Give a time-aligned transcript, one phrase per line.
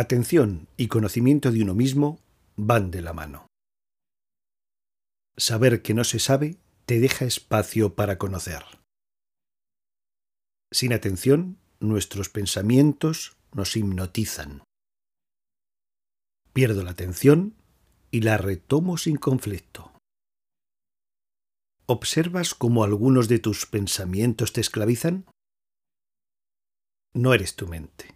[0.00, 2.20] Atención y conocimiento de uno mismo
[2.56, 3.46] van de la mano.
[5.36, 8.64] Saber que no se sabe te deja espacio para conocer.
[10.72, 14.64] Sin atención, nuestros pensamientos nos hipnotizan.
[16.54, 17.54] Pierdo la atención
[18.10, 19.92] y la retomo sin conflicto.
[21.84, 25.26] ¿Observas cómo algunos de tus pensamientos te esclavizan?
[27.12, 28.14] No eres tu mente.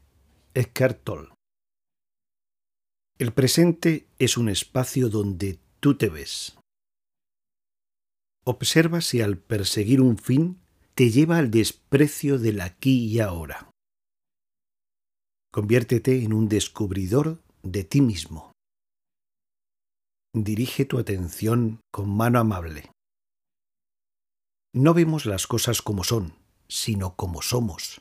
[0.55, 1.35] Eckhart Tolle.
[3.17, 6.59] El presente es un espacio donde tú te ves.
[8.45, 10.61] Observa si al perseguir un fin
[10.97, 13.71] te lleva al desprecio del aquí y ahora.
[15.53, 18.51] Conviértete en un descubridor de ti mismo.
[20.35, 22.91] Dirige tu atención con mano amable.
[24.75, 26.35] No vemos las cosas como son,
[26.67, 28.01] sino como somos.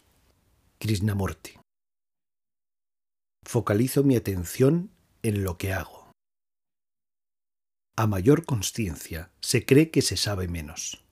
[0.80, 1.59] Krishnamurti.
[3.45, 4.89] Focalizo mi atención
[5.23, 6.12] en lo que hago.
[7.95, 11.03] A mayor conciencia se cree que se sabe menos.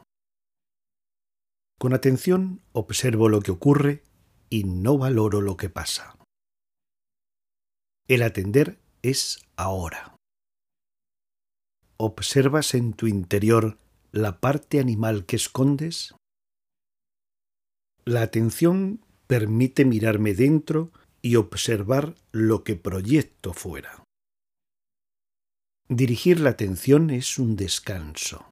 [1.80, 4.04] Con atención observo lo que ocurre
[4.50, 6.16] y no valoro lo que pasa.
[8.08, 10.16] El atender es ahora.
[11.98, 13.78] ¿Observas en tu interior
[14.12, 16.14] la parte animal que escondes?
[18.06, 20.92] La atención permite mirarme dentro
[21.22, 24.01] y observar lo que proyecto fuera.
[25.94, 28.50] Dirigir la atención es un descanso.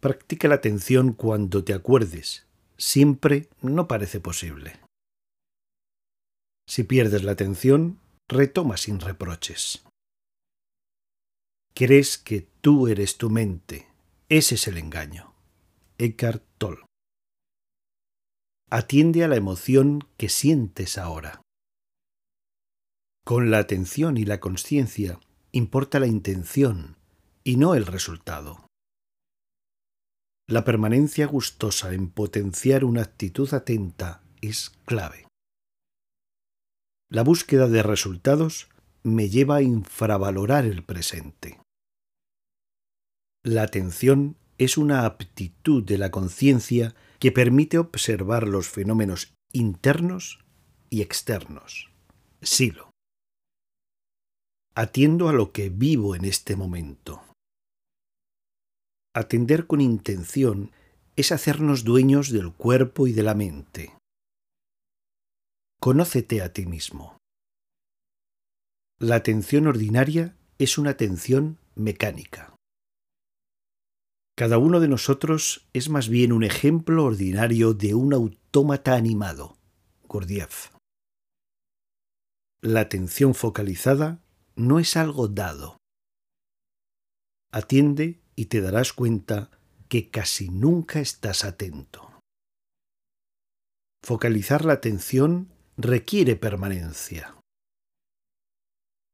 [0.00, 2.46] Practica la atención cuando te acuerdes.
[2.76, 4.78] Siempre no parece posible.
[6.68, 9.82] Si pierdes la atención, retoma sin reproches.
[11.72, 13.88] Crees que tú eres tu mente.
[14.28, 15.32] Ese es el engaño.
[15.96, 16.84] Eckhart Tolle.
[18.70, 21.40] Atiende a la emoción que sientes ahora.
[23.24, 25.18] Con la atención y la conciencia
[25.56, 26.96] importa la intención
[27.42, 28.66] y no el resultado.
[30.48, 35.26] La permanencia gustosa en potenciar una actitud atenta es clave.
[37.10, 38.68] La búsqueda de resultados
[39.02, 41.58] me lleva a infravalorar el presente.
[43.42, 50.44] La atención es una aptitud de la conciencia que permite observar los fenómenos internos
[50.90, 51.90] y externos.
[52.42, 52.95] Silo.
[54.78, 57.22] Atiendo a lo que vivo en este momento.
[59.14, 60.70] Atender con intención
[61.16, 63.96] es hacernos dueños del cuerpo y de la mente.
[65.80, 67.16] Conócete a ti mismo.
[68.98, 72.54] La atención ordinaria es una atención mecánica.
[74.36, 79.56] Cada uno de nosotros es más bien un ejemplo ordinario de un autómata animado.
[80.06, 80.68] Gurdjieff.
[82.60, 84.20] La atención focalizada
[84.56, 85.78] no es algo dado.
[87.52, 89.50] Atiende y te darás cuenta
[89.88, 92.20] que casi nunca estás atento.
[94.02, 97.36] Focalizar la atención requiere permanencia.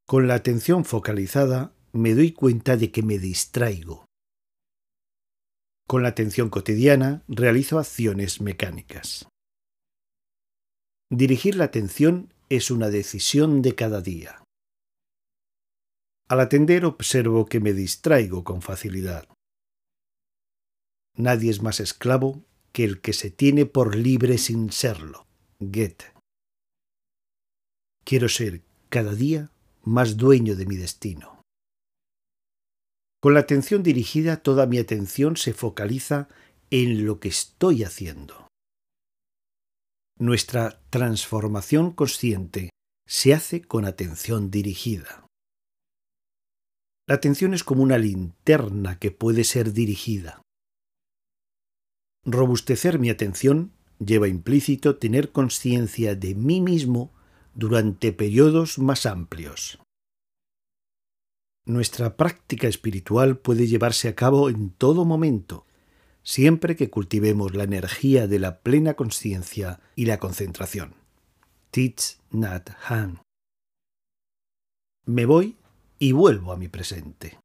[0.07, 4.07] Con la atención focalizada me doy cuenta de que me distraigo.
[5.87, 9.29] Con la atención cotidiana realizo acciones mecánicas.
[11.11, 14.42] Dirigir la atención es una decisión de cada día.
[16.29, 19.29] Al atender observo que me distraigo con facilidad.
[21.17, 25.27] Nadie es más esclavo que el que se tiene por libre sin serlo.
[25.61, 26.13] Goethe.
[28.05, 29.51] Quiero ser cada día
[29.83, 31.43] más dueño de mi destino.
[33.21, 36.29] Con la atención dirigida, toda mi atención se focaliza
[36.71, 38.49] en lo que estoy haciendo.
[40.19, 42.71] Nuestra transformación consciente
[43.07, 45.27] se hace con atención dirigida.
[47.13, 50.41] La atención es como una linterna que puede ser dirigida.
[52.25, 57.13] Robustecer mi atención lleva implícito tener conciencia de mí mismo
[57.55, 59.79] durante periodos más amplios.
[61.67, 65.67] Nuestra práctica espiritual puede llevarse a cabo en todo momento,
[66.23, 70.95] siempre que cultivemos la energía de la plena conciencia y la concentración.
[71.73, 73.21] Teach Nat Han.
[75.05, 75.59] Me voy
[76.03, 77.39] y vuelvo a mi presente.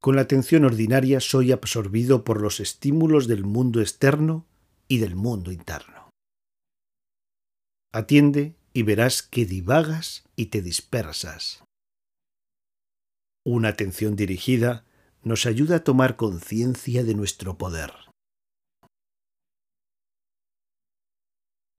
[0.00, 4.46] Con la atención ordinaria soy absorbido por los estímulos del mundo externo
[4.86, 6.10] y del mundo interno.
[7.92, 11.64] Atiende y verás que divagas y te dispersas.
[13.44, 14.84] Una atención dirigida
[15.24, 17.90] nos ayuda a tomar conciencia de nuestro poder.